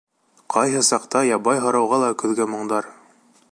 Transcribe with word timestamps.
...Ҡайһы 0.53 0.79
саҡта, 0.87 1.21
ябай 1.27 1.63
һорауға 1.65 2.01
ла 2.05 2.11
Көҙгө 2.25 2.51
моңдар 2.57 2.93